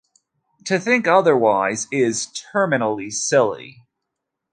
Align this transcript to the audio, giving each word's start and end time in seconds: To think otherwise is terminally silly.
To 0.65 0.79
think 0.79 1.05
otherwise 1.07 1.85
is 1.91 2.25
terminally 2.25 3.13
silly. 3.13 3.85